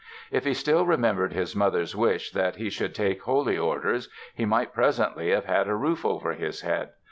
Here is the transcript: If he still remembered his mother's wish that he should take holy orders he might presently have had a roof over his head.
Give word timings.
If 0.31 0.45
he 0.45 0.55
still 0.55 0.83
remembered 0.83 1.31
his 1.31 1.55
mother's 1.55 1.95
wish 1.95 2.31
that 2.31 2.55
he 2.55 2.71
should 2.71 2.95
take 2.95 3.21
holy 3.21 3.55
orders 3.59 4.09
he 4.33 4.45
might 4.45 4.73
presently 4.73 5.29
have 5.29 5.45
had 5.45 5.67
a 5.67 5.75
roof 5.75 6.03
over 6.03 6.33
his 6.33 6.61
head. 6.61 6.89